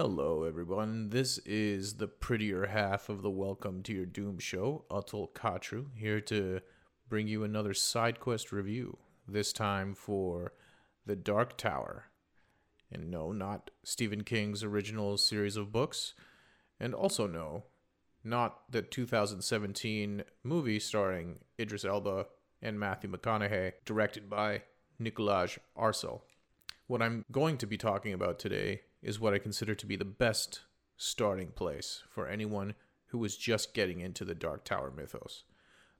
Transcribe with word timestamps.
Hello, 0.00 0.44
everyone. 0.44 1.10
This 1.10 1.38
is 1.38 1.94
the 1.94 2.06
prettier 2.06 2.66
half 2.66 3.08
of 3.08 3.22
the 3.22 3.32
Welcome 3.32 3.82
to 3.82 3.92
Your 3.92 4.06
Doom 4.06 4.38
show, 4.38 4.84
Atul 4.92 5.32
Katru, 5.32 5.86
here 5.96 6.20
to 6.20 6.60
bring 7.08 7.26
you 7.26 7.42
another 7.42 7.74
side 7.74 8.20
quest 8.20 8.52
review, 8.52 8.96
this 9.26 9.52
time 9.52 9.96
for 9.96 10.52
The 11.04 11.16
Dark 11.16 11.56
Tower. 11.56 12.04
And 12.92 13.10
no, 13.10 13.32
not 13.32 13.72
Stephen 13.82 14.22
King's 14.22 14.62
original 14.62 15.16
series 15.16 15.56
of 15.56 15.72
books, 15.72 16.14
and 16.78 16.94
also 16.94 17.26
no, 17.26 17.64
not 18.22 18.70
the 18.70 18.82
2017 18.82 20.22
movie 20.44 20.78
starring 20.78 21.40
Idris 21.58 21.84
Elba 21.84 22.26
and 22.62 22.78
Matthew 22.78 23.10
McConaughey, 23.10 23.72
directed 23.84 24.30
by 24.30 24.62
Nikolaj 25.02 25.58
Arcel. 25.76 26.20
What 26.86 27.02
I'm 27.02 27.24
going 27.32 27.58
to 27.58 27.66
be 27.66 27.76
talking 27.76 28.12
about 28.12 28.38
today 28.38 28.82
is 29.02 29.20
what 29.20 29.34
I 29.34 29.38
consider 29.38 29.74
to 29.74 29.86
be 29.86 29.96
the 29.96 30.04
best 30.04 30.62
starting 30.96 31.48
place 31.48 32.02
for 32.10 32.28
anyone 32.28 32.74
who 33.08 33.24
is 33.24 33.36
just 33.36 33.74
getting 33.74 34.00
into 34.00 34.24
the 34.24 34.34
Dark 34.34 34.64
Tower 34.64 34.92
mythos 34.94 35.44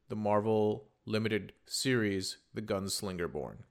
the 0.09 0.17
Marvel 0.17 0.89
limited 1.05 1.53
series, 1.67 2.39
The 2.55 2.63
Gunslinger 2.63 3.31
Born. 3.31 3.65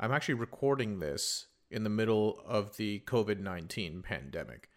I'm 0.00 0.10
actually 0.10 0.34
recording 0.34 0.98
this 0.98 1.46
in 1.70 1.84
the 1.84 1.90
middle 1.90 2.40
of 2.46 2.76
the 2.76 3.02
COVID 3.06 3.40
19 3.40 4.02
pandemic, 4.02 4.68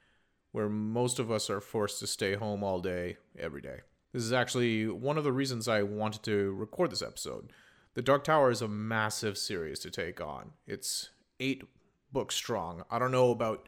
where 0.52 0.70
most 0.70 1.20
of 1.20 1.32
us 1.32 1.50
are 1.50 1.62
forced 1.62 2.00
to 2.00 2.08
stay 2.08 2.36
home 2.36 2.64
all 2.64 2.80
day, 2.80 3.18
every 3.38 3.62
day. 3.62 3.80
This 4.12 4.24
is 4.24 4.34
actually 4.34 4.88
one 4.88 5.18
of 5.18 5.24
the 5.24 5.34
reasons 5.34 5.68
I 5.68 5.84
wanted 5.84 6.24
to 6.24 6.52
record 6.54 6.92
this 6.92 7.02
episode. 7.02 7.52
The 7.96 8.02
Dark 8.02 8.24
Tower 8.26 8.52
is 8.52 8.62
a 8.62 8.68
massive 8.68 9.38
series 9.38 9.80
to 9.80 9.90
take 9.90 10.20
on. 10.20 10.52
It's 10.68 11.10
eight 11.40 11.64
books 12.12 12.36
strong. 12.36 12.84
I 12.90 13.00
don't 13.00 13.12
know 13.12 13.32
about 13.32 13.68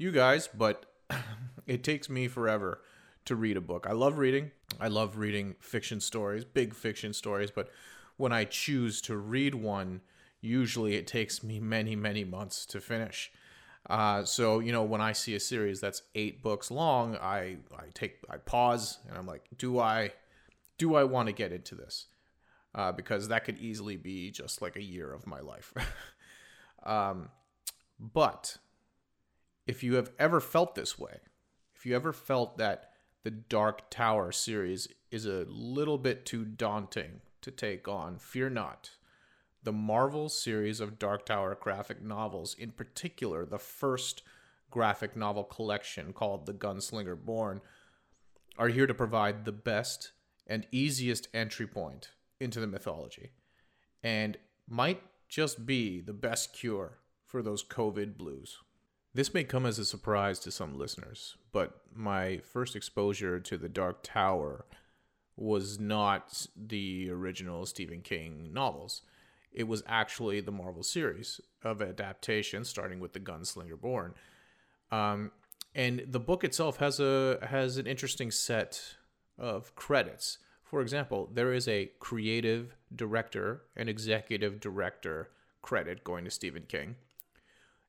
you 0.00 0.10
guys, 0.10 0.48
but 0.48 0.86
it 1.66 1.84
takes 1.84 2.08
me 2.08 2.26
forever 2.26 2.80
to 3.26 3.36
read 3.36 3.58
a 3.58 3.60
book. 3.60 3.86
I 3.86 3.92
love 3.92 4.16
reading. 4.16 4.50
I 4.80 4.88
love 4.88 5.18
reading 5.18 5.56
fiction 5.60 6.00
stories, 6.00 6.42
big 6.42 6.74
fiction 6.74 7.12
stories, 7.12 7.50
but 7.50 7.68
when 8.16 8.32
I 8.32 8.44
choose 8.44 9.02
to 9.02 9.16
read 9.18 9.54
one, 9.54 10.00
usually 10.40 10.94
it 10.94 11.06
takes 11.06 11.42
me 11.42 11.60
many, 11.60 11.96
many 11.96 12.24
months 12.24 12.64
to 12.66 12.80
finish. 12.80 13.30
Uh, 13.90 14.24
so 14.24 14.60
you 14.60 14.72
know, 14.72 14.84
when 14.84 15.02
I 15.02 15.12
see 15.12 15.34
a 15.34 15.40
series 15.40 15.80
that's 15.80 16.02
eight 16.14 16.42
books 16.42 16.70
long, 16.70 17.16
I 17.16 17.58
I 17.76 17.84
take 17.92 18.18
I 18.30 18.38
pause 18.38 18.98
and 19.06 19.18
I'm 19.18 19.26
like, 19.26 19.48
do 19.58 19.78
I 19.78 20.12
do 20.78 20.94
I 20.94 21.04
want 21.04 21.26
to 21.26 21.32
get 21.32 21.52
into 21.52 21.74
this? 21.74 22.06
Uh, 22.74 22.90
because 22.92 23.28
that 23.28 23.44
could 23.44 23.58
easily 23.58 23.96
be 23.96 24.30
just 24.30 24.62
like 24.62 24.76
a 24.76 24.82
year 24.82 25.12
of 25.12 25.26
my 25.26 25.40
life. 25.40 25.74
um, 26.84 27.28
but 27.98 28.56
if 29.70 29.84
you 29.84 29.94
have 29.94 30.10
ever 30.18 30.40
felt 30.40 30.74
this 30.74 30.98
way, 30.98 31.20
if 31.76 31.86
you 31.86 31.94
ever 31.94 32.12
felt 32.12 32.58
that 32.58 32.90
the 33.22 33.30
Dark 33.30 33.88
Tower 33.88 34.32
series 34.32 34.88
is 35.12 35.26
a 35.26 35.46
little 35.48 35.96
bit 35.96 36.26
too 36.26 36.44
daunting 36.44 37.20
to 37.40 37.52
take 37.52 37.86
on, 37.86 38.18
fear 38.18 38.50
not. 38.50 38.90
The 39.62 39.70
Marvel 39.70 40.28
series 40.28 40.80
of 40.80 40.98
Dark 40.98 41.24
Tower 41.24 41.56
graphic 41.60 42.02
novels, 42.02 42.56
in 42.58 42.72
particular, 42.72 43.46
the 43.46 43.60
first 43.60 44.22
graphic 44.72 45.14
novel 45.14 45.44
collection 45.44 46.12
called 46.12 46.46
The 46.46 46.52
Gunslinger 46.52 47.24
Born, 47.24 47.60
are 48.58 48.70
here 48.70 48.88
to 48.88 48.94
provide 48.94 49.44
the 49.44 49.52
best 49.52 50.10
and 50.48 50.66
easiest 50.72 51.28
entry 51.32 51.68
point 51.68 52.10
into 52.40 52.58
the 52.58 52.66
mythology 52.66 53.30
and 54.02 54.36
might 54.68 55.00
just 55.28 55.64
be 55.64 56.00
the 56.00 56.12
best 56.12 56.52
cure 56.52 56.98
for 57.24 57.40
those 57.40 57.62
COVID 57.62 58.16
blues. 58.16 58.58
This 59.12 59.34
may 59.34 59.42
come 59.42 59.66
as 59.66 59.78
a 59.78 59.84
surprise 59.84 60.38
to 60.40 60.52
some 60.52 60.78
listeners, 60.78 61.36
but 61.50 61.80
my 61.92 62.38
first 62.38 62.76
exposure 62.76 63.40
to 63.40 63.56
the 63.56 63.68
Dark 63.68 64.04
Tower 64.04 64.66
was 65.36 65.80
not 65.80 66.46
the 66.54 67.10
original 67.10 67.66
Stephen 67.66 68.02
King 68.02 68.52
novels. 68.52 69.02
It 69.52 69.64
was 69.64 69.82
actually 69.88 70.40
the 70.40 70.52
Marvel 70.52 70.84
series 70.84 71.40
of 71.64 71.82
adaptations, 71.82 72.68
starting 72.68 73.00
with 73.00 73.12
The 73.12 73.20
Gunslinger 73.20 73.80
Born. 73.80 74.14
Um, 74.92 75.32
and 75.74 76.04
the 76.06 76.20
book 76.20 76.44
itself 76.44 76.76
has 76.76 77.00
a 77.00 77.38
has 77.50 77.78
an 77.78 77.86
interesting 77.86 78.30
set 78.30 78.96
of 79.38 79.74
credits. 79.74 80.38
For 80.62 80.82
example, 80.82 81.28
there 81.32 81.52
is 81.52 81.66
a 81.66 81.90
creative 81.98 82.76
director 82.94 83.62
and 83.76 83.88
executive 83.88 84.60
director 84.60 85.30
credit 85.62 86.04
going 86.04 86.24
to 86.24 86.30
Stephen 86.30 86.64
King 86.68 86.94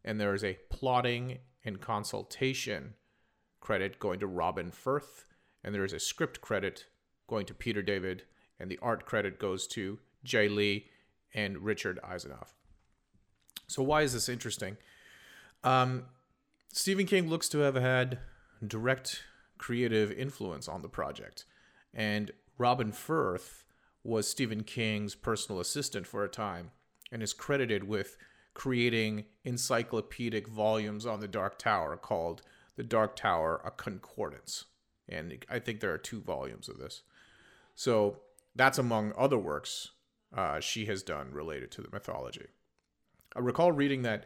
and 0.04 0.20
there 0.20 0.34
is 0.34 0.44
a 0.44 0.58
plotting 0.70 1.40
and 1.64 1.80
consultation 1.80 2.96
credit 3.60 4.00
going 4.00 4.20
to 4.20 4.28
Robin 4.28 4.72
Furth, 4.72 5.26
and 5.64 5.74
there 5.74 5.86
is 5.86 5.94
a 5.94 6.00
script 6.00 6.42
credit 6.42 6.86
going 7.28 7.46
to 7.46 7.54
Peter 7.54 7.82
David, 7.82 8.24
and 8.60 8.70
the 8.70 8.80
art 8.82 9.06
credit 9.06 9.40
goes 9.40 9.68
to 9.68 10.00
Jae 10.26 10.54
Lee 10.54 10.88
and 11.34 11.60
Richard 11.60 12.00
Isanove. 12.04 12.54
So, 13.68 13.84
why 13.84 14.02
is 14.02 14.14
this 14.14 14.28
interesting? 14.28 14.78
Um, 15.64 16.06
Stephen 16.74 17.06
King 17.06 17.30
looks 17.30 17.48
to 17.50 17.60
have 17.60 17.76
had 17.76 18.20
direct 18.66 19.24
creative 19.58 20.12
influence 20.12 20.68
on 20.68 20.82
the 20.82 20.90
project, 20.90 21.46
and 21.94 22.32
Robin 22.58 22.92
Furth 22.92 23.64
was 24.04 24.28
Stephen 24.28 24.64
King's 24.64 25.16
personal 25.16 25.62
assistant 25.62 26.08
for 26.08 26.24
a 26.24 26.30
time 26.30 26.72
and 27.12 27.22
is 27.22 27.34
credited 27.34 27.84
with 27.84 28.18
creating 28.54 29.26
encyclopedic 29.44 30.48
volumes 30.48 31.06
on 31.06 31.20
the 31.20 31.28
Dark 31.28 31.58
Tower 31.58 31.98
called 31.98 32.42
The 32.76 32.84
Dark 32.84 33.16
Tower, 33.16 33.62
a 33.64 33.72
Concordance. 33.72 34.66
And 35.08 35.46
I 35.50 35.60
think 35.60 35.80
there 35.80 35.94
are 35.94 35.98
two 35.98 36.22
volumes 36.22 36.70
of 36.70 36.78
this. 36.78 37.04
So 37.76 38.20
that's 38.56 38.78
among 38.78 39.14
other 39.18 39.38
works 39.38 39.92
uh, 40.36 40.60
she 40.60 40.86
has 40.86 41.04
done 41.04 41.32
related 41.32 41.72
to 41.72 41.82
the 41.82 41.90
mythology. 41.92 42.48
I 43.36 43.40
recall 43.40 43.72
reading 43.72 44.02
that 44.04 44.26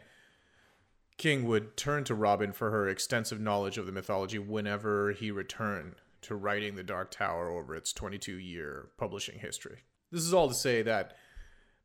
King 1.18 1.46
would 1.46 1.78
turn 1.78 2.04
to 2.06 2.16
Robin 2.16 2.52
for 2.52 2.72
her 2.72 2.88
extensive 2.88 3.40
knowledge 3.40 3.78
of 3.78 3.86
the 3.86 3.92
mythology 3.92 4.40
whenever 4.40 5.12
he 5.12 5.32
returned 5.32 5.96
to 6.22 6.36
writing 6.36 6.76
The 6.76 6.84
Dark 6.84 7.12
Tower 7.12 7.50
over 7.50 7.76
its 7.76 7.94
22 7.94 8.34
year 8.34 8.90
publishing 8.98 9.40
history. 9.40 9.80
This 10.12 10.24
is 10.24 10.34
all 10.34 10.48
to 10.48 10.54
say 10.54 10.82
that 10.82 11.16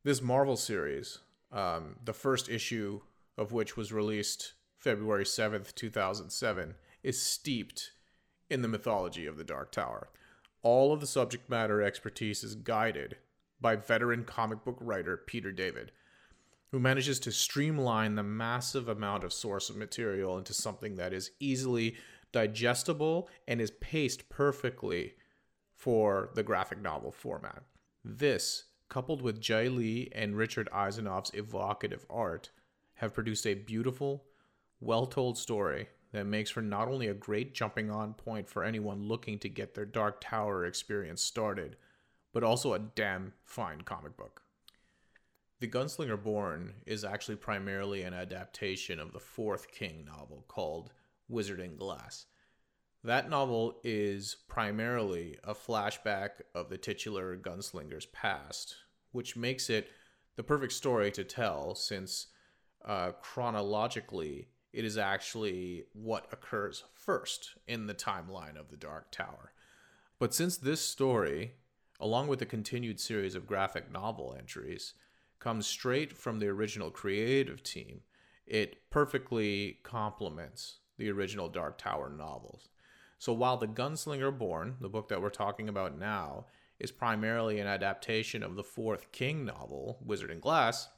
this 0.03 0.23
Marvel 0.23 0.57
series 0.57 1.19
um, 1.53 1.97
the 2.05 2.13
first 2.13 2.49
issue 2.49 3.01
of 3.37 3.53
which 3.53 3.77
was 3.77 3.93
released 3.93 4.55
February 4.79 5.25
7th, 5.25 5.75
2007, 5.75 6.75
is 7.03 7.23
steeped 7.23 7.93
in 8.49 8.63
the 8.63 8.69
mythology 8.69 9.27
of 9.27 9.37
the 9.37 9.45
Dark 9.45 9.73
Tower. 9.73 10.09
All 10.63 10.93
of 10.93 11.01
the 11.01 11.07
subject 11.07 11.49
matter 11.49 11.83
expertise 11.83 12.45
is 12.45 12.55
guided 12.55 13.17
by 13.61 13.77
veteran 13.77 14.25
comic 14.25 14.65
book 14.65 14.79
writer 14.81 15.17
Peter 15.17 15.53
David, 15.53 15.93
who 16.71 16.79
manages 16.79 17.19
to 17.21 17.33
streamline 17.33 18.15
the 18.15 18.23
massive 18.23 18.89
amount 18.89 19.25
of 19.25 19.33
source 19.33 19.75
material 19.75 20.39
into 20.39 20.53
something 20.53 20.97
that 20.97 21.13
is 21.13 21.31
easily 21.41 21.97
digestible 22.33 23.29
and 23.49 23.61
is 23.61 23.73
paced 23.73 24.29
perfectly 24.29 25.15
for 25.75 26.31
the 26.35 26.43
graphic 26.43 26.81
novel 26.81 27.11
format. 27.11 27.63
This 28.05 28.65
coupled 28.91 29.23
with 29.23 29.41
Jae 29.41 29.75
Lee 29.75 30.11
and 30.13 30.37
Richard 30.37 30.69
Isanove's 30.75 31.31
evocative 31.33 32.05
art, 32.11 32.51
have 32.97 33.15
produced 33.15 33.47
a 33.47 33.55
beautiful, 33.55 34.25
well 34.81 35.07
told 35.07 35.39
story 35.39 35.89
that 36.13 36.27
makes 36.27 36.51
for 36.51 36.61
not 36.61 36.89
only 36.89 37.07
a 37.07 37.15
great 37.15 37.55
jumping 37.55 37.91
on 37.91 38.13
point 38.13 38.49
for 38.49 38.65
anyone 38.65 39.09
looking 39.09 39.39
to 39.39 39.49
get 39.49 39.75
their 39.75 39.87
Dark 39.87 40.21
Tower 40.21 40.67
experience 40.67 41.23
started, 41.23 41.77
but 42.33 42.45
also 42.45 42.75
a 42.75 42.79
damn 42.79 43.33
fine 43.45 43.81
comic 43.83 44.17
book. 44.17 44.43
The 45.61 45.69
Gunslinger 45.69 46.23
Born 46.23 46.75
is 46.87 47.05
actually 47.05 47.37
primarily 47.37 48.03
an 48.03 48.15
adaptation 48.15 48.99
of 48.99 49.13
the 49.13 49.21
fourth 49.21 49.71
King 49.71 50.05
novel 50.07 50.45
called 50.49 50.91
Wizard 51.29 51.61
in 51.61 51.77
Glass. 51.77 52.27
That 53.03 53.31
novel 53.31 53.81
is 53.83 54.37
primarily 54.47 55.39
a 55.43 55.55
flashback 55.55 56.43
of 56.55 56.69
the 56.69 56.77
titular 56.77 57.35
gunslinger's 57.37 58.07
past, 58.07 58.77
which 59.13 59.37
makes 59.37 59.71
it 59.71 59.89
the 60.37 60.43
perfect 60.43 60.73
story 60.73 61.11
to 61.13 61.25
tell 61.25 61.75
since 61.75 62.27
uh, 62.85 63.13
chronologically 63.13 64.49
it 64.73 64.85
is 64.85 64.99
actually 64.99 65.85
what 65.93 66.27
occurs 66.31 66.85
first 66.95 67.51
in 67.67 67.87
the 67.87 67.95
timeline 67.95 68.57
of 68.59 68.71
the 68.71 68.77
Dark 68.77 69.11
Tower. 69.11 69.53
But 70.19 70.35
since 70.35 70.57
this 70.59 70.83
story, 70.83 71.55
along 71.99 72.29
with 72.29 72.39
the 72.39 72.47
continued 72.47 73.01
series 73.01 73.35
of 73.35 73.47
graphic 73.47 73.91
novel 73.91 74.35
entries, 74.39 74.95
comes 75.39 75.67
straight 75.67 76.13
from 76.13 76.39
the 76.39 76.49
original 76.49 76.91
creative 76.91 77.63
team, 77.63 78.03
it 78.47 78.91
perfectly 78.91 79.79
complements 79.83 80.81
the 80.99 81.11
original 81.11 81.49
Dark 81.49 81.79
Tower 81.79 82.11
novels. 82.11 82.70
So 83.21 83.35
while 83.35 83.59
The 83.59 83.69
Gunslinger 83.69 84.37
Born, 84.37 84.77
the 84.81 84.89
book 84.89 85.09
that 85.09 85.21
we're 85.21 85.29
talking 85.29 85.69
about 85.69 85.99
now, 85.99 86.47
is 86.79 86.91
primarily 86.91 87.61
an 87.61 87.67
adaptation 87.67 88.43
of 88.43 88.57
the 88.57 88.65
fourth 88.65 89.13
King 89.13 89.45
novel, 89.45 89.99
Wizard 90.03 90.31
in 90.31 90.41
Glass, 90.41 90.89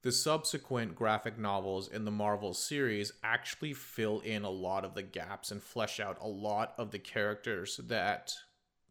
the 0.00 0.10
subsequent 0.10 0.94
graphic 0.94 1.38
novels 1.38 1.86
in 1.86 2.06
the 2.06 2.10
Marvel 2.10 2.54
series 2.54 3.12
actually 3.22 3.74
fill 3.74 4.20
in 4.20 4.42
a 4.42 4.48
lot 4.48 4.86
of 4.86 4.94
the 4.94 5.02
gaps 5.02 5.50
and 5.50 5.62
flesh 5.62 6.00
out 6.00 6.16
a 6.22 6.26
lot 6.26 6.72
of 6.78 6.92
the 6.92 6.98
characters 6.98 7.78
that 7.88 8.32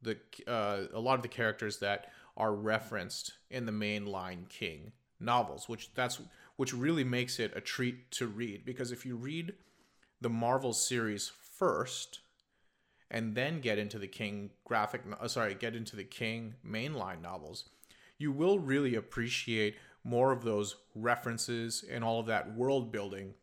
the 0.03 0.19
uh, 0.47 0.83
a 0.93 0.99
lot 0.99 1.15
of 1.15 1.23
the 1.23 1.27
characters 1.27 1.79
that 1.79 2.11
are 2.35 2.53
referenced 2.53 3.33
in 3.49 3.65
the 3.65 3.71
mainline 3.71 4.47
King 4.47 4.91
novels, 5.19 5.67
which 5.67 5.91
that's 5.95 6.21
which 6.55 6.71
really 6.71 7.03
makes 7.03 7.39
it 7.39 7.51
a 7.55 7.61
treat 7.61 8.11
to 8.11 8.27
read. 8.27 8.63
Because 8.63 8.91
if 8.91 9.07
you 9.07 9.15
read 9.15 9.53
the 10.21 10.29
Marvel 10.29 10.73
series 10.73 11.31
first 11.57 12.19
and 13.09 13.35
then 13.35 13.61
get 13.61 13.77
into 13.77 13.99
the 13.99 14.07
King 14.07 14.51
graphic 14.65 15.01
uh, 15.19 15.27
sorry, 15.27 15.55
get 15.55 15.75
into 15.75 15.95
the 15.95 16.03
King 16.03 16.55
mainline 16.65 17.21
novels, 17.21 17.69
you 18.17 18.31
will 18.31 18.59
really 18.59 18.95
appreciate 18.95 19.75
more 20.03 20.31
of 20.31 20.43
those 20.43 20.75
references 20.95 21.83
and 21.89 22.03
all 22.03 22.19
of 22.19 22.27
that 22.27 22.55
world 22.55 22.91
building 22.91 23.33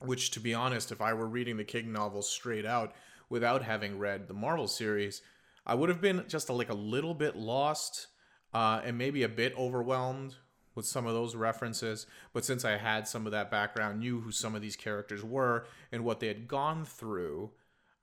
which 0.00 0.30
to 0.30 0.40
be 0.40 0.54
honest 0.54 0.92
if 0.92 1.00
I 1.00 1.12
were 1.12 1.26
reading 1.26 1.56
the 1.56 1.64
King 1.64 1.92
novels 1.92 2.28
straight 2.28 2.66
out 2.66 2.94
without 3.28 3.62
having 3.62 3.98
read 3.98 4.26
the 4.26 4.34
Marvel 4.34 4.66
series, 4.66 5.22
I 5.66 5.74
would 5.74 5.88
have 5.88 6.00
been 6.00 6.24
just 6.26 6.48
a, 6.48 6.52
like 6.52 6.70
a 6.70 6.74
little 6.74 7.14
bit 7.14 7.36
lost 7.36 8.08
uh, 8.52 8.80
and 8.84 8.98
maybe 8.98 9.22
a 9.22 9.28
bit 9.28 9.54
overwhelmed 9.56 10.36
with 10.74 10.86
some 10.86 11.06
of 11.06 11.14
those 11.14 11.36
references. 11.36 12.06
But 12.32 12.44
since 12.44 12.64
I 12.64 12.76
had 12.76 13.06
some 13.06 13.26
of 13.26 13.32
that 13.32 13.50
background, 13.50 14.00
knew 14.00 14.20
who 14.20 14.32
some 14.32 14.54
of 14.54 14.62
these 14.62 14.76
characters 14.76 15.22
were 15.22 15.66
and 15.92 16.04
what 16.04 16.20
they 16.20 16.28
had 16.28 16.48
gone 16.48 16.84
through, 16.84 17.50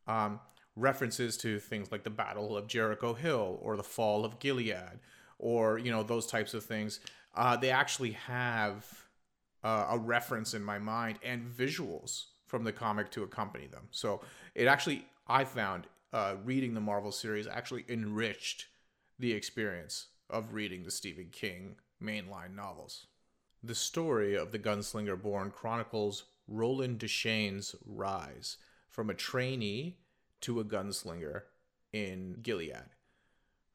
um, 0.08 0.40
references 0.78 1.36
to 1.38 1.60
things 1.60 1.92
like 1.92 2.04
the 2.04 2.10
Battle 2.10 2.56
of 2.56 2.68
Jericho 2.68 3.14
Hill 3.14 3.60
or 3.62 3.76
the 3.76 3.84
Fall 3.84 4.24
of 4.24 4.40
Gilead 4.40 5.00
or 5.40 5.78
you 5.78 5.92
know 5.92 6.04
those 6.04 6.28
types 6.28 6.54
of 6.54 6.64
things, 6.64 7.00
uh, 7.36 7.58
they 7.58 7.72
actually 7.72 8.12
have 8.12 8.86
uh, 9.64 9.88
a 9.92 9.98
reference 9.98 10.54
in 10.54 10.64
my 10.64 10.80
mind 10.80 11.20
and 11.24 11.46
visuals 11.46 12.26
from 12.46 12.64
the 12.64 12.72
comic 12.72 13.12
to 13.12 13.24
accompany 13.24 13.68
them. 13.68 13.88
So 13.92 14.22
it 14.56 14.68
actually, 14.68 15.06
I 15.28 15.44
found 15.44 15.88
uh, 16.14 16.36
reading 16.46 16.74
the 16.74 16.82
Marvel 16.82 17.12
series 17.12 17.48
actually 17.48 17.84
enriched 17.90 18.68
the 19.20 19.34
experience 19.34 20.08
of 20.30 20.54
reading 20.54 20.84
the 20.84 20.92
Stephen 20.92 21.28
King 21.32 21.76
mainline 22.02 22.56
novels. 22.56 23.08
The 23.64 23.76
story 23.76 24.36
of 24.36 24.52
the 24.52 24.60
Gunslinger 24.60 25.22
Born 25.22 25.52
chronicles 25.52 26.26
Roland 26.48 27.00
Deschain's 27.00 27.76
rise 27.86 28.58
from 28.90 29.10
a 29.10 29.14
trainee 29.14 29.98
to 30.42 30.60
a 30.60 30.66
gunslinger 30.66 31.44
in 31.94 32.38
Gilead. 32.42 32.90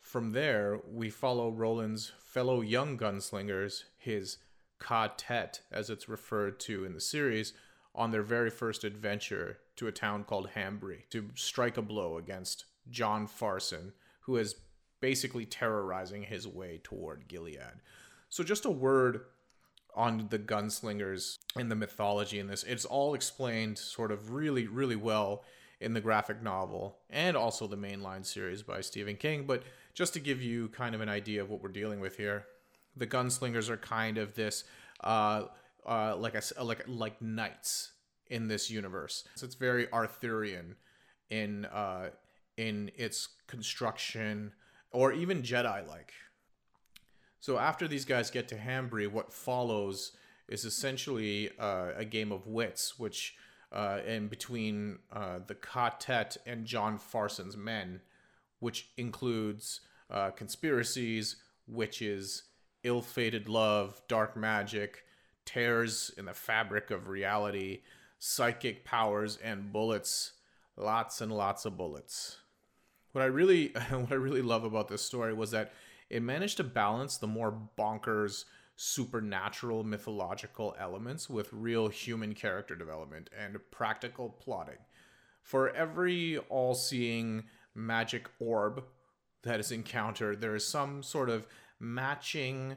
From 0.01 0.33
there, 0.33 0.81
we 0.91 1.11
follow 1.11 1.51
Roland's 1.51 2.13
fellow 2.19 2.61
young 2.61 2.99
gunslingers, 2.99 3.85
his 3.97 4.39
quartet, 4.79 5.61
as 5.71 5.91
it's 5.91 6.09
referred 6.09 6.59
to 6.61 6.85
in 6.85 6.93
the 6.93 7.01
series, 7.01 7.53
on 7.95 8.11
their 8.11 8.23
very 8.23 8.51
first 8.51 8.85
adventure 8.85 9.59
to 9.77 9.87
a 9.87 9.93
town 9.93 10.25
called 10.25 10.51
Hambry 10.57 11.09
to 11.11 11.31
strike 11.35 11.77
a 11.77 11.83
blow 11.83 12.17
against 12.17 12.65
John 12.91 13.27
Farson, 13.27 13.93
who 14.23 14.37
is 14.37 14.57
basically 15.01 15.47
terrorizing 15.47 16.25
his 16.25 16.49
way 16.49 16.81
toward 16.83 17.29
Gilead. 17.29 17.81
So, 18.29 18.43
just 18.43 18.65
a 18.65 18.71
word 18.71 19.23
on 19.95 20.29
the 20.31 20.39
gunslingers 20.39 21.39
and 21.57 21.71
the 21.71 21.77
mythology 21.77 22.39
in 22.39 22.47
this. 22.47 22.65
It's 22.65 22.85
all 22.85 23.15
explained 23.15 23.79
sort 23.79 24.11
of 24.11 24.33
really, 24.33 24.67
really 24.67 24.97
well 24.97 25.45
in 25.83 25.95
the 25.95 26.01
graphic 26.01 26.43
novel 26.43 26.97
and 27.11 27.37
also 27.37 27.67
the 27.67 27.77
mainline 27.77 28.25
series 28.25 28.63
by 28.63 28.81
Stephen 28.81 29.17
King. 29.17 29.45
But 29.47 29.65
just 29.95 30.15
to 30.15 30.21
give 30.21 30.41
you 30.41 30.69
kind 30.69 30.95
of 30.95 31.01
an 31.01 31.09
idea 31.09 31.43
of 31.43 31.51
what 31.51 31.63
we're 31.63 31.69
dealing 31.69 32.01
with 32.01 32.17
here, 32.17 32.47
the 32.97 33.07
gunslingers 33.07 33.69
are 33.69 33.77
kind 33.77 34.17
of 34.17 34.35
this 34.35 34.65
uh, 35.03 35.45
uh, 35.85 36.17
like 36.17 36.35
a, 36.35 36.65
like 36.65 36.85
like 36.87 37.21
knights 37.21 37.93
in 38.29 38.49
this 38.49 38.71
universe. 38.71 39.25
So 39.35 39.45
it's 39.45 39.57
very 39.57 39.91
Arthurian 39.93 40.77
in 41.31 41.67
uh, 41.67 42.11
in 42.57 42.91
its 42.97 43.29
construction, 43.47 44.53
or 44.93 45.13
even 45.13 45.43
Jedi 45.43 45.87
like. 45.89 46.13
So 47.41 47.59
after 47.59 47.89
these 47.89 48.05
guys 48.05 48.31
get 48.31 48.47
to 48.49 48.55
Hambry, 48.55 49.09
what 49.09 49.33
follows 49.33 50.13
is 50.49 50.65
essentially 50.65 51.51
uh, 51.59 51.89
a 51.97 52.05
game 52.05 52.31
of 52.31 52.47
wits, 52.47 52.99
which 52.99 53.35
uh, 53.73 54.01
in 54.07 54.29
between 54.29 54.99
uh, 55.13 55.39
the 55.47 55.55
quartet 55.55 56.37
and 56.47 56.67
John 56.67 56.99
Farson's 56.99 57.57
men, 57.57 58.01
which 58.61 58.91
includes 58.97 59.81
uh, 60.11 60.31
conspiracies, 60.31 61.37
witches, 61.67 62.45
ill-fated 62.85 63.49
love, 63.49 64.03
dark 64.09 64.37
magic, 64.37 65.05
tears 65.45 66.13
in 66.17 66.27
the 66.27 66.35
fabric 66.35 66.91
of 66.91 67.09
reality, 67.09 67.81
psychic 68.19 68.85
powers, 68.85 69.39
and 69.43 69.73
bullets. 69.73 70.33
Lots 70.77 71.21
and 71.21 71.33
lots 71.33 71.65
of 71.65 71.77
bullets. 71.77 72.39
What 73.13 73.23
I 73.23 73.27
really 73.27 73.69
what 73.91 74.13
I 74.13 74.17
really 74.17 74.43
love 74.43 74.65
about 74.65 74.89
this 74.89 75.03
story 75.03 75.35
was 75.35 75.51
that 75.51 75.73
it 76.09 76.23
managed 76.23 76.59
to 76.59 76.65
balance 76.65 77.17
the 77.17 77.27
more 77.27 77.59
bonkers 77.79 78.45
supernatural 78.85 79.85
mythological 79.85 80.75
elements 80.77 81.31
with 81.31 81.53
real 81.53 81.87
human 81.87 82.35
character 82.35 82.75
development 82.75 83.31
and 83.39 83.57
practical 83.71 84.29
plotting. 84.29 84.79
For 85.41 85.71
every 85.71 86.39
all-seeing 86.49 87.45
magic 87.77 88.29
orb 88.41 88.83
that 89.45 89.61
is 89.61 89.71
encountered, 89.71 90.41
there 90.41 90.57
is 90.57 90.67
some 90.67 91.05
sort 91.05 91.31
of 91.31 91.47
matching 91.79 92.75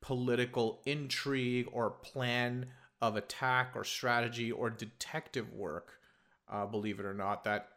political 0.00 0.80
intrigue 0.86 1.66
or 1.72 1.90
plan 1.90 2.66
of 3.02 3.16
attack 3.16 3.72
or 3.74 3.82
strategy 3.82 4.52
or 4.52 4.70
detective 4.70 5.52
work, 5.52 5.98
uh, 6.48 6.66
believe 6.66 7.00
it 7.00 7.04
or 7.04 7.14
not, 7.14 7.42
that 7.42 7.70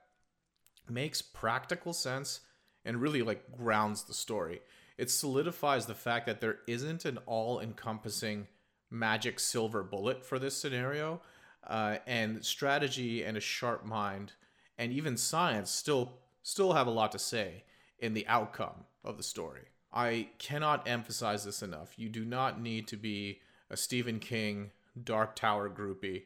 makes 0.87 1.23
practical 1.23 1.93
sense 1.93 2.41
and 2.85 3.01
really 3.01 3.23
like 3.23 3.57
grounds 3.57 4.03
the 4.03 4.13
story. 4.13 4.61
It 4.99 5.09
solidifies 5.09 5.85
the 5.85 5.95
fact 5.95 6.25
that 6.25 6.41
there 6.41 6.59
isn't 6.67 7.05
an 7.05 7.19
all 7.25 7.59
encompassing 7.59 8.47
magic 8.91 9.39
silver 9.39 9.81
bullet 9.81 10.25
for 10.25 10.37
this 10.37 10.57
scenario, 10.57 11.21
uh, 11.65 11.97
and 12.05 12.43
strategy 12.43 13.23
and 13.23 13.37
a 13.37 13.41
sharp 13.41 13.85
mind 13.85 14.33
and 14.77 14.91
even 14.91 15.17
science 15.17 15.71
still 15.71 16.13
still 16.41 16.73
have 16.73 16.87
a 16.87 16.91
lot 16.91 17.11
to 17.13 17.19
say 17.19 17.63
in 17.99 18.13
the 18.13 18.27
outcome 18.27 18.85
of 19.03 19.17
the 19.17 19.23
story. 19.23 19.67
I 19.93 20.29
cannot 20.37 20.87
emphasize 20.87 21.43
this 21.43 21.61
enough. 21.61 21.97
You 21.97 22.09
do 22.09 22.25
not 22.25 22.61
need 22.61 22.87
to 22.89 22.97
be 22.97 23.39
a 23.69 23.77
Stephen 23.77 24.19
King 24.19 24.71
Dark 25.01 25.35
Tower 25.35 25.69
groupie 25.69 26.23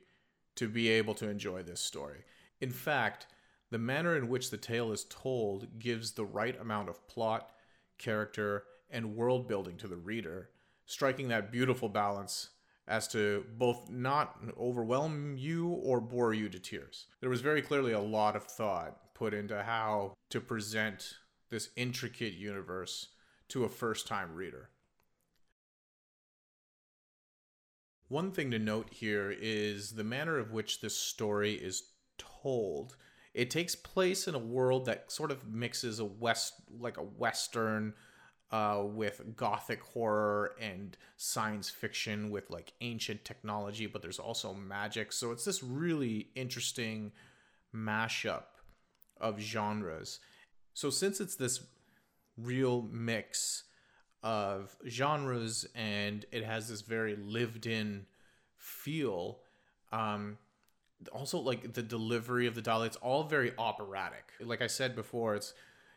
to 0.55 0.67
be 0.67 0.89
able 0.89 1.13
to 1.15 1.29
enjoy 1.29 1.63
this 1.63 1.81
story. 1.81 2.23
In 2.59 2.69
fact, 2.69 3.27
the 3.71 3.77
manner 3.77 4.15
in 4.15 4.29
which 4.29 4.49
the 4.49 4.57
tale 4.57 4.91
is 4.91 5.05
told 5.05 5.79
gives 5.79 6.11
the 6.11 6.25
right 6.25 6.59
amount 6.59 6.89
of 6.89 7.07
plot, 7.07 7.51
character, 8.03 8.63
and 8.89 9.15
world 9.15 9.47
building 9.47 9.77
to 9.77 9.87
the 9.87 9.97
reader, 9.97 10.49
striking 10.85 11.29
that 11.29 11.51
beautiful 11.51 11.89
balance 11.89 12.49
as 12.87 13.07
to 13.07 13.45
both 13.57 13.89
not 13.89 14.37
overwhelm 14.59 15.35
you 15.37 15.69
or 15.69 16.01
bore 16.01 16.33
you 16.33 16.49
to 16.49 16.59
tears. 16.59 17.07
There 17.21 17.29
was 17.29 17.41
very 17.41 17.61
clearly 17.61 17.93
a 17.93 17.99
lot 17.99 18.35
of 18.35 18.43
thought 18.43 19.13
put 19.13 19.33
into 19.33 19.63
how 19.63 20.13
to 20.29 20.41
present 20.41 21.15
this 21.49 21.69
intricate 21.75 22.33
universe 22.33 23.09
to 23.49 23.63
a 23.63 23.69
first 23.69 24.07
time 24.07 24.33
reader. 24.33 24.69
One 28.09 28.31
thing 28.31 28.51
to 28.51 28.59
note 28.59 28.89
here 28.91 29.31
is 29.31 29.91
the 29.91 30.03
manner 30.03 30.37
of 30.37 30.51
which 30.51 30.81
this 30.81 30.97
story 30.97 31.53
is 31.53 31.83
told. 32.17 32.95
It 33.33 33.49
takes 33.49 33.75
place 33.75 34.27
in 34.27 34.35
a 34.35 34.39
world 34.39 34.85
that 34.85 35.11
sort 35.11 35.31
of 35.31 35.47
mixes 35.47 35.99
a 35.99 36.05
west 36.05 36.53
like 36.79 36.97
a 36.97 37.03
western 37.03 37.93
uh, 38.51 38.83
with 38.85 39.35
gothic 39.35 39.81
horror 39.81 40.55
and 40.61 40.95
science 41.17 41.69
fiction 41.69 42.29
with 42.29 42.51
like 42.51 42.73
ancient 42.81 43.25
technology, 43.25 43.87
but 43.87 44.03
there's 44.03 44.19
also 44.19 44.53
magic. 44.53 45.11
So 45.11 45.31
it's 45.31 45.45
this 45.45 45.63
really 45.63 46.27
interesting 46.35 47.11
mashup 47.75 48.43
of 49.19 49.39
genres. 49.39 50.19
So 50.75 50.91
since 50.91 51.19
it's 51.19 51.35
this 51.35 51.61
real 52.37 52.83
mix 52.91 53.63
of 54.21 54.75
genres 54.87 55.65
and 55.75 56.25
it 56.31 56.43
has 56.43 56.69
this 56.69 56.81
very 56.81 57.15
lived 57.15 57.65
in 57.65 58.05
feel 58.55 59.39
um 59.91 60.37
also 61.09 61.39
like 61.39 61.73
the 61.73 61.83
delivery 61.83 62.47
of 62.47 62.55
the 62.55 62.61
dialogue 62.61 62.87
it's 62.87 62.97
all 62.97 63.23
very 63.23 63.51
operatic 63.57 64.31
like 64.41 64.61
i 64.61 64.67
said 64.67 64.95
before 64.95 65.35
it's 65.35 65.53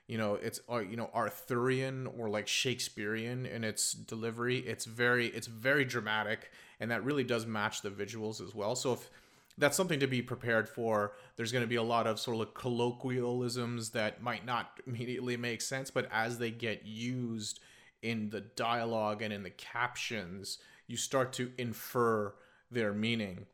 you 0.06 0.16
know 0.18 0.34
it's 0.34 0.60
uh, 0.70 0.78
you 0.78 0.96
know 0.96 1.10
arthurian 1.14 2.06
or 2.18 2.28
like 2.28 2.46
shakespearean 2.46 3.46
in 3.46 3.64
its 3.64 3.92
delivery 3.92 4.58
it's 4.58 4.84
very 4.84 5.28
it's 5.28 5.46
very 5.46 5.84
dramatic 5.84 6.50
and 6.80 6.90
that 6.90 7.04
really 7.04 7.24
does 7.24 7.46
match 7.46 7.82
the 7.82 7.90
visuals 7.90 8.40
as 8.40 8.54
well 8.54 8.74
so 8.74 8.92
if 8.92 9.10
that's 9.58 9.76
something 9.76 10.00
to 10.00 10.06
be 10.06 10.22
prepared 10.22 10.68
for. 10.68 11.12
There's 11.36 11.52
going 11.52 11.64
to 11.64 11.68
be 11.68 11.76
a 11.76 11.82
lot 11.82 12.06
of 12.06 12.20
sort 12.20 12.40
of 12.40 12.54
colloquialisms 12.54 13.90
that 13.90 14.22
might 14.22 14.44
not 14.44 14.80
immediately 14.86 15.36
make 15.36 15.62
sense, 15.62 15.90
but 15.90 16.08
as 16.12 16.38
they 16.38 16.50
get 16.50 16.84
used 16.84 17.60
in 18.02 18.30
the 18.30 18.42
dialogue 18.42 19.22
and 19.22 19.32
in 19.32 19.42
the 19.42 19.50
captions, 19.50 20.58
you 20.86 20.96
start 20.96 21.32
to 21.34 21.52
infer 21.56 22.34
their 22.70 22.92
meaning. 22.92 23.46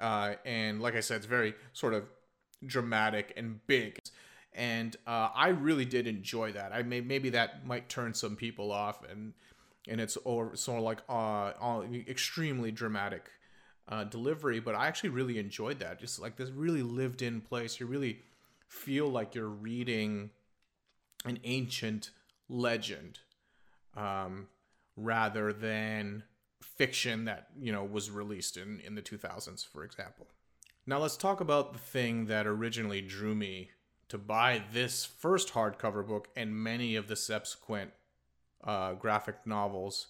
Uh, 0.00 0.34
and 0.44 0.80
like 0.80 0.94
I 0.94 1.00
said, 1.00 1.18
it's 1.18 1.26
very 1.26 1.54
sort 1.72 1.94
of 1.94 2.04
dramatic 2.64 3.32
and 3.36 3.64
big. 3.66 3.98
And 4.52 4.96
uh, 5.06 5.30
I 5.34 5.48
really 5.48 5.84
did 5.84 6.06
enjoy 6.06 6.52
that. 6.52 6.72
I 6.72 6.82
may 6.82 7.00
maybe 7.00 7.30
that 7.30 7.66
might 7.66 7.88
turn 7.88 8.14
some 8.14 8.36
people 8.36 8.72
off, 8.72 9.04
and 9.08 9.34
and 9.86 10.00
it's 10.00 10.16
or 10.24 10.56
sort 10.56 10.78
of 10.78 10.84
like 10.84 11.02
uh, 11.08 11.52
uh 11.60 11.82
extremely 12.08 12.70
dramatic 12.70 13.30
uh, 13.88 14.04
delivery. 14.04 14.60
But 14.60 14.74
I 14.74 14.86
actually 14.86 15.10
really 15.10 15.38
enjoyed 15.38 15.78
that. 15.80 16.00
Just 16.00 16.20
like 16.20 16.36
this 16.36 16.50
really 16.50 16.82
lived 16.82 17.20
in 17.20 17.42
place. 17.42 17.78
You 17.78 17.86
really 17.86 18.20
feel 18.68 19.08
like 19.08 19.34
you're 19.34 19.48
reading 19.48 20.30
an 21.26 21.38
ancient 21.44 22.10
legend 22.48 23.18
um, 23.96 24.48
rather 24.96 25.52
than 25.52 26.22
fiction 26.66 27.24
that 27.24 27.48
you 27.58 27.72
know 27.72 27.84
was 27.84 28.10
released 28.10 28.56
in 28.56 28.80
in 28.80 28.94
the 28.94 29.02
2000s 29.02 29.66
for 29.66 29.84
example. 29.84 30.26
Now 30.86 30.98
let's 30.98 31.16
talk 31.16 31.40
about 31.40 31.72
the 31.72 31.78
thing 31.78 32.26
that 32.26 32.46
originally 32.46 33.00
drew 33.00 33.34
me 33.34 33.70
to 34.08 34.18
buy 34.18 34.62
this 34.72 35.04
first 35.04 35.52
hardcover 35.52 36.06
book 36.06 36.28
and 36.36 36.54
many 36.54 36.94
of 36.94 37.08
the 37.08 37.16
subsequent 37.16 37.90
uh, 38.62 38.92
graphic 38.94 39.46
novels. 39.46 40.08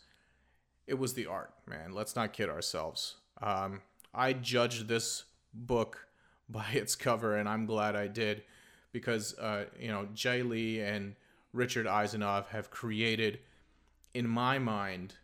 It 0.87 0.99
was 0.99 1.15
the 1.15 1.27
art 1.27 1.53
man. 1.67 1.93
Let's 1.93 2.15
not 2.15 2.33
kid 2.33 2.49
ourselves. 2.49 3.17
Um, 3.41 3.81
i 4.17 4.33
judged 4.33 4.89
this 4.89 5.25
book 5.53 6.09
by 6.49 6.71
its 6.73 6.95
cover 6.97 7.37
and 7.37 7.49
i'm 7.49 7.67
glad 7.67 7.97
i 7.97 8.07
did 8.07 8.43
because 8.93 9.37
uh, 9.39 9.65
you 9.79 9.89
know 9.89 10.09
jae 10.15 10.49
lee 10.49 10.81
and 10.81 11.15
richard 11.53 11.87
isanove 11.87 12.47
have 12.49 12.71
created 12.71 13.41
in 14.15 14.27
my 14.27 14.59
mind 14.59 15.15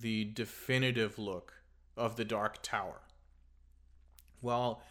the 0.00 0.24
definitive 0.24 1.18
look 1.18 1.54
of 1.96 2.16
the 2.16 2.24
Dark 2.24 2.62
Tower. 2.62 3.00
Well, 4.42 4.82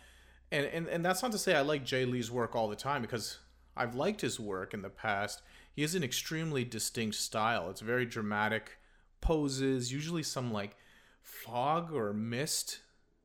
and, 0.52 0.66
and, 0.66 0.88
and 0.88 1.06
that's 1.06 1.22
not 1.22 1.32
to 1.32 1.38
say 1.38 1.56
I 1.56 1.62
like 1.62 1.86
Jae 1.86 2.10
Lee's 2.10 2.32
work 2.32 2.56
all 2.56 2.68
the 2.68 2.76
time 2.76 3.02
because 3.02 3.40
I've 3.76 3.96
liked 3.96 4.22
his 4.22 4.40
work 4.40 4.74
in 4.74 4.82
the 4.82 4.90
past. 4.90 5.42
He 5.74 5.82
has 5.82 5.96
an 5.96 6.04
extremely 6.04 6.64
distinct 6.64 7.16
style. 7.16 7.70
It's 7.70 7.82
very 7.82 8.06
dramatic 8.06 8.78
poses, 9.22 9.92
usually 9.92 10.24
some 10.24 10.52
like 10.54 10.76
fog 11.22 11.92
or 11.94 12.14
mist 12.14 12.80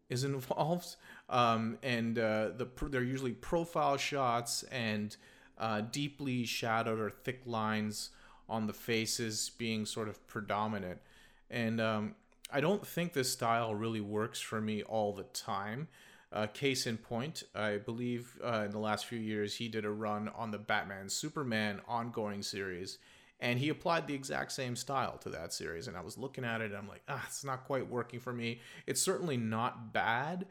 is 0.09 0.25
involved. 0.25 0.97
Um, 1.29 1.79
and 1.83 2.19
uh, 2.19 2.51
the 2.57 2.69
they're 2.89 3.03
usually 3.03 3.33
profile 3.33 3.97
shots 3.97 4.65
and 4.65 5.17
uh, 5.59 5.83
deeply 5.83 6.45
shadowed 6.45 6.99
or 6.99 7.11
thick 7.11 7.43
lines 7.47 8.11
on 8.49 8.67
the 8.67 8.73
faces 8.73 9.53
being 9.57 9.87
sort 9.87 10.09
of 10.09 10.27
predominant 10.27 11.01
and 11.51 11.81
um, 11.81 12.15
I 12.53 12.61
don't 12.61 12.87
think 12.87 13.13
this 13.13 13.33
style 13.33 13.75
really 13.75 14.01
works 14.01 14.41
for 14.41 14.61
me 14.61 14.83
all 14.83 15.13
the 15.13 15.25
time. 15.25 15.89
Uh, 16.33 16.47
case 16.47 16.87
in 16.87 16.97
point, 16.97 17.43
I 17.57 17.79
believe 17.79 18.39
uh, 18.45 18.63
in 18.65 18.71
the 18.71 18.79
last 18.79 19.07
few 19.07 19.19
years 19.19 19.57
he 19.57 19.69
did 19.69 19.85
a 19.85 19.91
run 19.91 20.29
on 20.37 20.53
the 20.53 20.59
Batman 20.59 21.09
Superman 21.09 21.81
ongoing 21.89 22.43
series, 22.43 22.99
and 23.41 23.59
he 23.59 23.69
applied 23.69 24.07
the 24.07 24.15
exact 24.15 24.53
same 24.53 24.77
style 24.77 25.19
to 25.19 25.31
that 25.31 25.53
series. 25.53 25.89
And 25.89 25.97
I 25.97 26.03
was 26.03 26.17
looking 26.17 26.45
at 26.45 26.61
it, 26.61 26.67
and 26.67 26.77
I'm 26.77 26.89
like, 26.89 27.03
ah, 27.09 27.25
it's 27.27 27.45
not 27.45 27.65
quite 27.65 27.89
working 27.89 28.21
for 28.21 28.33
me. 28.33 28.61
It's 28.87 29.03
certainly 29.03 29.37
not 29.37 29.93
bad. 29.93 30.47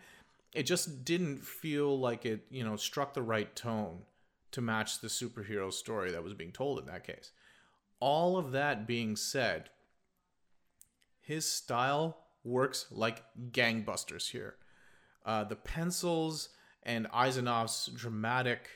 It 0.53 0.63
just 0.63 1.05
didn't 1.05 1.45
feel 1.45 1.97
like 1.97 2.25
it, 2.25 2.45
you 2.49 2.65
know, 2.65 2.75
struck 2.75 3.13
the 3.13 3.21
right 3.21 3.55
tone 3.55 3.99
to 4.51 4.61
match 4.61 4.99
the 4.99 5.07
superhero 5.07 5.71
story 5.71 6.11
that 6.11 6.23
was 6.23 6.33
being 6.33 6.51
told 6.51 6.79
in 6.79 6.87
that 6.87 7.05
case. 7.05 7.31
All 8.01 8.37
of 8.37 8.51
that 8.51 8.87
being 8.87 9.15
said, 9.15 9.69
his 11.29 11.45
style 11.45 12.17
works 12.43 12.87
like 12.89 13.23
gangbusters 13.51 14.31
here. 14.31 14.55
Uh, 15.23 15.43
the 15.43 15.55
pencils 15.55 16.49
and 16.81 17.07
Isanove's 17.11 17.85
dramatic 17.93 18.67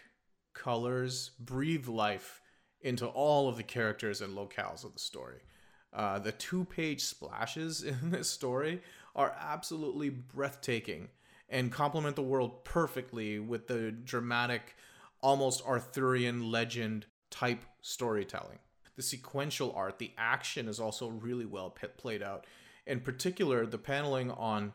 colors 0.54 1.32
breathe 1.40 1.88
life 1.88 2.42
into 2.80 3.08
all 3.08 3.50
of 3.50 3.58
the 3.58 3.64
characters 3.64 4.22
and 4.22 4.38
locales 4.38 4.86
of 4.86 4.94
the 4.94 5.00
story. 5.00 5.40
Uh, 5.92 6.20
the 6.20 6.32
two 6.32 6.64
page 6.64 7.02
splashes 7.02 7.82
in 8.04 8.12
this 8.12 8.30
story 8.30 8.84
are 9.16 9.36
absolutely 9.40 10.12
breathtaking 10.12 11.10
and 11.50 11.72
complement 11.72 12.16
the 12.16 12.22
world 12.22 12.64
perfectly 12.66 13.40
with 13.40 13.66
the 13.66 13.92
dramatic, 13.92 14.76
almost 15.22 15.66
Arthurian 15.66 16.52
legend 16.52 17.08
type 17.32 17.64
storytelling 17.82 18.60
the 18.96 19.02
sequential 19.02 19.74
art, 19.76 20.00
the 20.00 20.12
action 20.18 20.68
is 20.68 20.80
also 20.80 21.08
really 21.08 21.46
well 21.46 21.76
played 21.98 22.22
out. 22.22 22.46
In 22.86 23.00
particular, 23.00 23.66
the 23.66 23.78
paneling 23.78 24.32
on 24.32 24.74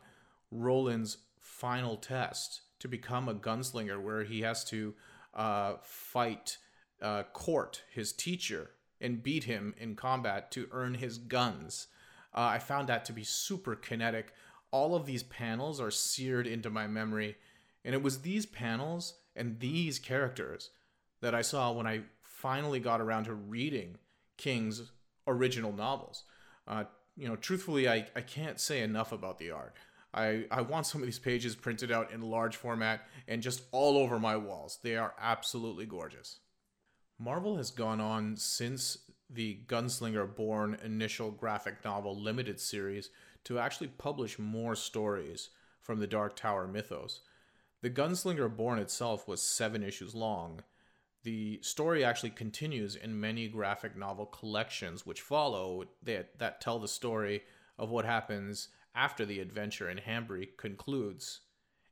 Roland's 0.51 1.17
final 1.39 1.97
test 1.97 2.61
to 2.79 2.87
become 2.87 3.27
a 3.29 3.35
gunslinger, 3.35 4.01
where 4.01 4.23
he 4.23 4.41
has 4.41 4.63
to 4.65 4.93
uh, 5.33 5.73
fight 5.83 6.57
uh, 7.01 7.23
Cort, 7.33 7.83
his 7.93 8.11
teacher, 8.13 8.71
and 9.01 9.23
beat 9.23 9.45
him 9.45 9.73
in 9.77 9.95
combat 9.95 10.51
to 10.51 10.67
earn 10.71 10.95
his 10.95 11.17
guns. 11.17 11.87
Uh, 12.33 12.41
I 12.41 12.59
found 12.59 12.87
that 12.89 13.05
to 13.05 13.13
be 13.13 13.23
super 13.23 13.75
kinetic. 13.75 14.33
All 14.71 14.95
of 14.95 15.05
these 15.05 15.23
panels 15.23 15.79
are 15.79 15.91
seared 15.91 16.47
into 16.47 16.69
my 16.69 16.87
memory. 16.87 17.37
And 17.83 17.95
it 17.95 18.03
was 18.03 18.19
these 18.19 18.45
panels 18.45 19.15
and 19.35 19.59
these 19.59 19.99
characters 19.99 20.69
that 21.21 21.33
I 21.33 21.41
saw 21.41 21.71
when 21.71 21.87
I 21.87 22.01
finally 22.21 22.79
got 22.79 23.01
around 23.01 23.25
to 23.25 23.33
reading 23.33 23.97
King's 24.39 24.91
original 25.27 25.71
novels. 25.71 26.23
Uh, 26.67 26.85
you 27.15 27.27
know, 27.27 27.35
truthfully, 27.35 27.87
I, 27.87 28.07
I 28.15 28.21
can't 28.21 28.59
say 28.59 28.81
enough 28.81 29.11
about 29.11 29.37
the 29.37 29.51
art. 29.51 29.75
I, 30.13 30.45
I 30.49 30.61
want 30.61 30.87
some 30.87 31.01
of 31.01 31.05
these 31.05 31.19
pages 31.19 31.55
printed 31.55 31.91
out 31.91 32.11
in 32.11 32.21
large 32.21 32.55
format 32.55 33.01
and 33.27 33.43
just 33.43 33.61
all 33.71 33.97
over 33.97 34.17
my 34.17 34.37
walls. 34.37 34.79
They 34.81 34.95
are 34.95 35.13
absolutely 35.21 35.85
gorgeous. 35.85 36.39
Marvel 37.19 37.57
has 37.57 37.69
gone 37.69 37.99
on 38.01 38.37
since 38.37 38.97
the 39.29 39.59
Gunslinger 39.67 40.35
Born 40.35 40.77
initial 40.83 41.29
graphic 41.29 41.83
novel 41.85 42.19
limited 42.19 42.59
series 42.59 43.09
to 43.43 43.59
actually 43.59 43.89
publish 43.89 44.39
more 44.39 44.73
stories 44.73 45.49
from 45.81 45.99
the 45.99 46.07
Dark 46.07 46.35
Tower 46.35 46.65
mythos. 46.65 47.21
The 47.81 47.89
Gunslinger 47.89 48.55
Born 48.55 48.79
itself 48.79 49.27
was 49.27 49.41
seven 49.41 49.83
issues 49.83 50.15
long, 50.15 50.61
the 51.23 51.59
story 51.61 52.03
actually 52.03 52.29
continues 52.29 52.95
in 52.95 53.19
many 53.19 53.47
graphic 53.47 53.97
novel 53.97 54.25
collections 54.25 55.05
which 55.05 55.21
follow 55.21 55.83
that, 56.03 56.37
that 56.39 56.61
tell 56.61 56.79
the 56.79 56.87
story 56.87 57.41
of 57.77 57.89
what 57.89 58.05
happens 58.05 58.69
after 58.95 59.25
the 59.25 59.39
adventure 59.39 59.89
in 59.89 59.97
Hambry 59.97 60.47
concludes, 60.57 61.41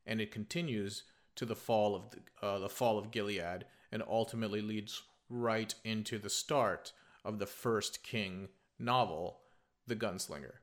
and 0.05 0.21
it 0.21 0.31
continues 0.31 1.03
to 1.35 1.45
the 1.45 1.55
fall 1.55 1.95
of 1.95 2.09
the, 2.11 2.45
uh, 2.45 2.59
the 2.59 2.69
fall 2.69 2.97
of 2.97 3.11
Gilead, 3.11 3.65
and 3.91 4.03
ultimately 4.07 4.61
leads 4.61 5.03
right 5.29 5.73
into 5.83 6.17
the 6.17 6.29
start 6.29 6.93
of 7.23 7.39
the 7.39 7.45
first 7.45 8.03
King 8.03 8.49
novel, 8.79 9.41
The 9.85 9.95
Gunslinger. 9.95 10.55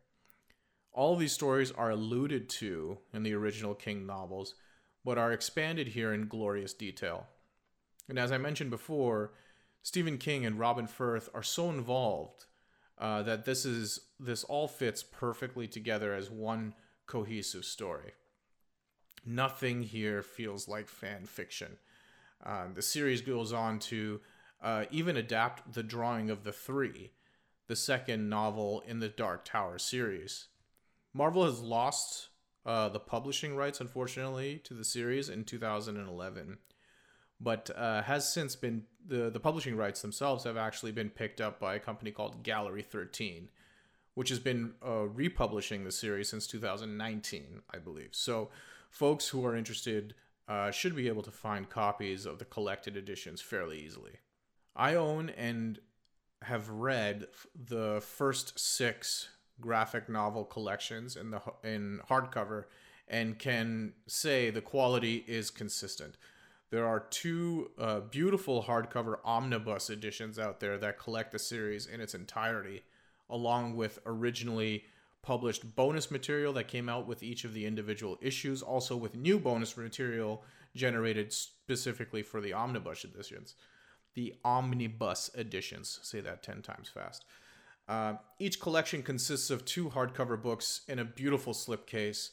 All 0.93 1.17
these 1.17 1.33
stories 1.33 1.71
are 1.73 1.91
alluded 1.91 2.49
to 2.51 2.99
in 3.13 3.23
the 3.23 3.35
original 3.35 3.75
King 3.75 4.07
novels, 4.07 4.55
but 5.05 5.19
are 5.19 5.33
expanded 5.33 5.89
here 5.89 6.13
in 6.13 6.29
glorious 6.29 6.73
detail. 6.73 7.27
And 8.09 8.19
as 8.19 8.33
I 8.33 8.39
mentioned 8.39 8.71
before, 8.71 9.33
Stephen 9.83 10.19
King 10.19 10.47
and 10.47 10.59
Robin 10.59 10.87
Furth 10.87 11.29
are 11.35 11.43
so 11.43 11.71
involved 11.71 12.47
uh, 12.99 13.23
that 13.23 13.45
this 13.45 13.65
is 13.65 14.01
this 14.21 14.45
all 14.45 14.69
fits 14.69 15.03
perfectly 15.03 15.67
together 15.67 16.15
as 16.15 16.31
one 16.31 16.75
cohesive 17.07 17.65
story. 17.65 18.13
Nothing 19.27 19.83
here 19.83 20.23
feels 20.23 20.69
like 20.69 20.89
fan 20.89 21.27
fiction. 21.27 21.77
Uh, 22.45 22.67
the 22.73 22.83
series 22.83 23.23
goes 23.23 23.53
on 23.53 23.79
to 23.79 24.21
uh, 24.63 24.85
even 24.91 25.17
adapt 25.17 25.73
the 25.73 25.83
drawing 25.83 26.31
of 26.31 26.45
the 26.45 26.53
three, 26.53 27.13
the 27.67 27.77
second 27.77 28.29
novel 28.29 28.83
in 28.87 29.01
the 29.01 29.09
Dark 29.09 29.45
Tower 29.45 29.79
series. 29.79 30.49
Marvel 31.13 31.45
has 31.45 31.61
lost 31.61 32.29
uh, 32.67 32.89
the 32.89 33.01
publishing 33.01 33.57
rights, 33.57 33.81
unfortunately, 33.81 34.61
to 34.65 34.75
the 34.75 34.85
series 34.85 35.29
in 35.29 35.45
2011 35.45 36.59
but 37.45 37.71
uh, 37.77 38.03
has 38.03 38.33
since 38.33 38.57
been 38.57 38.85
the 39.07 39.31
the 39.31 39.39
publishing 39.39 39.77
rights 39.77 40.01
themselves 40.01 40.45
have 40.45 40.57
actually 40.57 40.91
been 40.91 41.11
picked 41.11 41.41
up 41.41 41.61
by 41.61 41.75
a 41.75 41.79
company 41.79 42.11
called 42.11 42.43
Gallery 42.43 42.83
13, 42.83 43.51
which 44.15 44.31
has 44.31 44.39
been 44.39 44.73
uh, 44.85 45.07
republishing 45.07 45.85
the 45.85 45.93
series 45.93 46.31
since 46.31 46.47
2019, 46.47 47.61
I 47.73 47.79
believe. 47.79 48.11
So, 48.13 48.49
folks 48.91 49.29
who 49.29 49.45
are 49.45 49.55
interested 49.55 50.15
uh, 50.49 50.71
should 50.71 50.97
be 50.97 51.09
able 51.09 51.23
to 51.23 51.31
find 51.31 51.69
copies 51.69 52.25
of 52.27 52.39
the 52.39 52.45
collected 52.47 52.97
editions 52.97 53.41
fairly 53.41 53.79
easily. 53.79 54.13
I 54.75 54.95
own 54.95 55.29
and 55.31 55.79
have 56.43 56.69
read 56.69 57.27
the 57.55 58.03
first 58.03 58.59
six 58.59 59.29
graphic 59.61 60.09
novel 60.09 60.45
collections 60.45 61.15
in 61.17 61.31
the 61.31 61.41
in 61.63 62.01
hardcover 62.09 62.65
and 63.07 63.39
can 63.39 63.93
say 64.07 64.51
the 64.51 64.61
quality 64.61 65.25
is 65.29 65.51
consistent. 65.51 66.17
There 66.75 66.89
are 66.89 67.07
two 67.09 67.71
uh, 67.79 68.01
beautiful 68.01 68.65
hardcover 68.65 69.19
omnibus 69.25 69.91
editions 69.91 70.41
out 70.41 70.59
there 70.59 70.77
that 70.79 70.99
collect 70.99 71.31
the 71.31 71.39
series 71.39 71.87
in 71.87 72.01
its 72.01 72.17
entirety, 72.17 72.83
along 73.31 73.77
with 73.77 74.01
originally 74.05 74.83
published 75.23 75.77
bonus 75.77 76.11
material 76.11 76.53
that 76.55 76.67
came 76.67 76.89
out 76.89 77.07
with 77.07 77.23
each 77.23 77.45
of 77.45 77.55
the 77.55 77.65
individual 77.65 78.19
issues, 78.21 78.61
also 78.61 78.97
with 78.97 79.15
new 79.15 79.39
bonus 79.39 79.77
material 79.77 80.43
generated 80.75 81.33
specifically 81.33 82.25
for 82.25 82.41
the 82.41 82.53
omnibus 82.53 83.05
editions. 83.05 83.55
The 84.15 84.35
omnibus 84.45 85.31
editions, 85.39 86.01
say 86.03 86.21
that 86.23 86.43
10 86.43 86.61
times 86.63 86.89
fast. 86.89 87.25
Uh, 87.87 88.15
each 88.41 88.59
collection 88.59 89.05
consists 89.05 89.49
of 89.49 89.65
two 89.65 89.91
hardcover 89.91 90.43
books 90.43 90.81
in 90.89 90.99
a 90.99 91.05
beautiful 91.05 91.53
slipcase. 91.53 92.31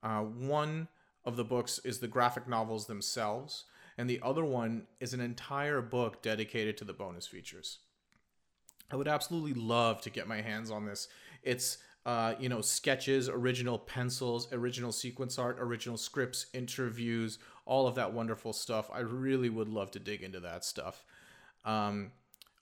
Uh, 0.00 0.20
one 0.20 0.86
of 1.24 1.34
the 1.34 1.42
books 1.42 1.80
is 1.80 1.98
the 1.98 2.06
graphic 2.06 2.46
novels 2.46 2.86
themselves, 2.86 3.64
and 4.00 4.08
the 4.08 4.20
other 4.22 4.46
one 4.46 4.86
is 4.98 5.12
an 5.12 5.20
entire 5.20 5.82
book 5.82 6.22
dedicated 6.22 6.78
to 6.78 6.84
the 6.84 6.94
bonus 6.94 7.26
features. 7.26 7.80
I 8.90 8.96
would 8.96 9.06
absolutely 9.06 9.52
love 9.52 10.00
to 10.00 10.10
get 10.10 10.26
my 10.26 10.40
hands 10.40 10.70
on 10.70 10.86
this. 10.86 11.06
It's 11.42 11.76
uh, 12.06 12.32
you 12.40 12.48
know, 12.48 12.62
sketches, 12.62 13.28
original 13.28 13.78
pencils, 13.78 14.50
original 14.54 14.90
sequence 14.90 15.38
art, 15.38 15.58
original 15.60 15.98
scripts, 15.98 16.46
interviews, 16.54 17.38
all 17.66 17.86
of 17.86 17.94
that 17.96 18.14
wonderful 18.14 18.54
stuff. 18.54 18.90
I 18.90 19.00
really 19.00 19.50
would 19.50 19.68
love 19.68 19.90
to 19.90 19.98
dig 19.98 20.22
into 20.22 20.40
that 20.40 20.64
stuff. 20.64 21.04
Um, 21.66 22.12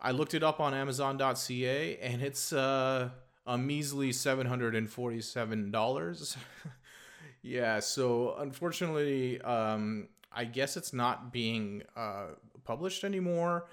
I 0.01 0.11
looked 0.11 0.35
it 0.35 0.43
up 0.43 0.59
on 0.59 0.75
Amazon.ca, 0.75 1.99
and 1.99 2.21
it's 2.21 2.53
uh, 2.53 3.11
a 3.47 3.57
measly 3.57 4.11
seven 4.11 4.49
hundred 4.49 4.75
and 4.75 4.91
forty-seven 4.91 5.71
dollars. 5.71 6.37
yeah, 7.43 7.79
so 7.79 8.35
unfortunately, 8.39 9.41
um, 9.43 10.09
I 10.33 10.45
guess 10.45 10.77
it's 10.77 10.93
not 10.93 11.33
being 11.33 11.83
uh, 11.97 12.27
published 12.65 13.05
anymore. 13.05 13.67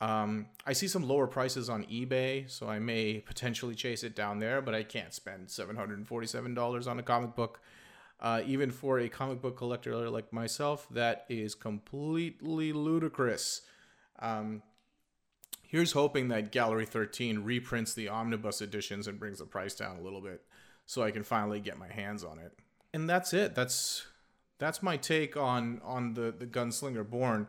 Um, 0.00 0.46
I 0.66 0.72
see 0.72 0.88
some 0.88 1.06
lower 1.06 1.28
prices 1.28 1.70
on 1.70 1.84
eBay, 1.84 2.50
so 2.50 2.68
I 2.68 2.80
may 2.80 3.20
potentially 3.20 3.76
chase 3.76 4.02
it 4.02 4.16
down 4.16 4.40
there, 4.40 4.60
but 4.60 4.74
I 4.74 4.82
can't 4.82 5.14
spend 5.14 5.46
$747 5.46 6.86
on 6.88 6.98
a 6.98 7.02
comic 7.02 7.36
book. 7.36 7.60
Uh, 8.18 8.42
even 8.46 8.70
for 8.70 8.98
a 8.98 9.08
comic 9.08 9.40
book 9.40 9.56
collector 9.56 10.08
like 10.10 10.32
myself, 10.32 10.86
that 10.90 11.24
is 11.28 11.54
completely 11.54 12.72
ludicrous. 12.72 13.62
Um, 14.18 14.62
here's 15.62 15.92
hoping 15.92 16.28
that 16.28 16.52
Gallery 16.52 16.86
13 16.86 17.44
reprints 17.44 17.94
the 17.94 18.08
omnibus 18.08 18.60
editions 18.60 19.06
and 19.06 19.18
brings 19.18 19.38
the 19.38 19.46
price 19.46 19.74
down 19.74 19.96
a 19.96 20.02
little 20.02 20.20
bit 20.20 20.42
so 20.84 21.02
I 21.02 21.10
can 21.10 21.22
finally 21.22 21.60
get 21.60 21.78
my 21.78 21.88
hands 21.88 22.22
on 22.24 22.38
it. 22.38 22.52
And 22.92 23.08
that's 23.08 23.32
it. 23.32 23.54
That's 23.54 24.06
that's 24.58 24.82
my 24.82 24.96
take 24.96 25.36
on 25.36 25.80
on 25.84 26.14
the 26.14 26.34
the 26.36 26.46
Gunslinger 26.46 27.08
Born. 27.08 27.46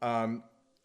Um, 0.00 0.44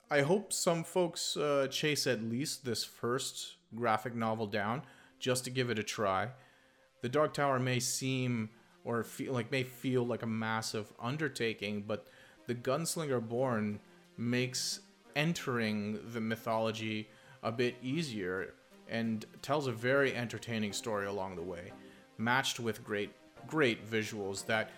I 0.10 0.22
hope 0.22 0.54
some 0.54 0.84
folks 0.84 1.36
uh, 1.36 1.68
chase 1.70 2.08
at 2.08 2.24
least 2.24 2.64
this 2.64 2.84
first 2.84 3.56
graphic 3.76 4.16
novel 4.16 4.48
down 4.48 4.84
just 5.20 5.44
to 5.46 5.50
give 5.50 5.70
it 5.70 5.80
a 5.80 5.84
try. 5.84 6.30
The 7.02 7.10
Dark 7.10 7.34
Tower 7.34 7.60
may 7.60 7.80
seem 7.80 8.50
or 8.84 9.04
feel 9.04 9.34
like 9.34 9.52
may 9.52 9.64
feel 9.64 10.06
like 10.06 10.24
a 10.24 10.28
massive 10.28 10.94
undertaking, 11.00 11.84
but 11.86 12.08
the 12.46 12.56
Gunslinger 12.56 13.28
Born 13.28 13.80
makes 14.18 14.80
entering 15.16 16.00
the 16.12 16.22
mythology 16.22 17.10
a 17.44 17.52
bit 17.52 17.76
easier 17.84 18.54
and 18.90 19.26
tells 19.42 19.68
a 19.68 19.72
very 19.72 20.16
entertaining 20.16 20.72
story 20.72 21.06
along 21.06 21.36
the 21.36 21.42
way, 21.42 21.74
matched 22.18 22.60
with 22.60 22.84
great 22.84 23.12
great 23.46 23.90
visuals 23.90 24.46
that 24.46 24.70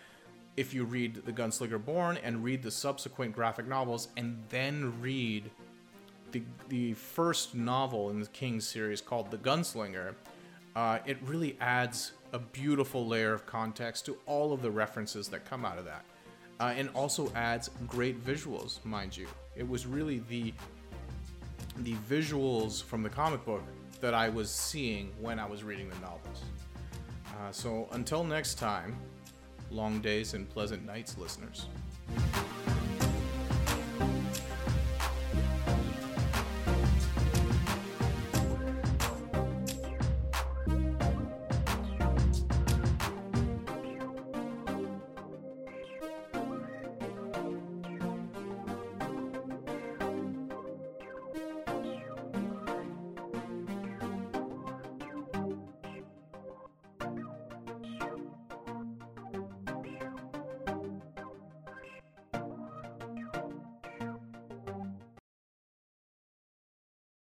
if 0.58 0.74
you 0.74 0.84
read 0.84 1.15
The 1.25 1.32
Gunslinger 1.32 1.84
Born 1.84 2.18
and 2.18 2.44
read 2.44 2.63
the 2.63 2.72
subsequent 2.72 3.34
graphic 3.34 3.68
novels 3.68 4.10
and 4.18 4.44
then 4.50 4.94
read 5.01 5.50
the, 6.32 6.44
the 6.68 6.94
first 6.94 7.56
novel 7.56 8.10
in 8.10 8.20
the 8.20 8.27
King 8.27 8.60
series 8.60 9.01
called 9.01 9.32
The 9.32 9.38
Gunslinger, 9.38 10.15
uh, 10.75 11.00
it 11.06 11.18
really 11.24 11.58
adds 11.60 12.12
a 12.34 12.39
beautiful 12.39 13.08
layer 13.08 13.34
of 13.34 13.46
context 13.46 14.06
to 14.06 14.18
all 14.25 14.53
of 14.53 14.62
the 14.62 14.70
references 14.70 15.27
that 15.29 15.46
come 15.46 15.66
out 15.66 15.77
of 15.77 15.85
that. 15.85 16.05
Uh, 16.59 16.74
and 16.75 16.90
also 16.94 17.31
adds 17.35 17.70
great 17.88 18.24
visuals, 18.24 18.83
mind 18.83 19.16
you. 19.16 19.27
It 19.55 19.68
was 19.68 19.88
really 19.88 20.20
the 20.29 20.53
the 21.77 21.94
visuals 22.09 22.83
from 22.83 23.03
the 23.03 23.09
comic 23.09 23.46
book 23.46 23.64
that 24.01 24.14
I 24.14 24.27
was 24.27 24.50
seeing 24.50 25.14
when 25.22 25.40
I 25.40 25.46
was 25.46 25.64
reading 25.64 25.90
the 25.90 26.00
novels. 26.00 26.44
Uh, 27.40 27.51
so 27.51 27.88
until 27.92 28.24
next 28.24 28.55
time, 28.55 28.98
long 29.72 30.00
days 30.00 30.34
and 30.34 30.50
pleasant 30.50 30.86
nights, 30.86 31.18
listeners. 31.18 31.68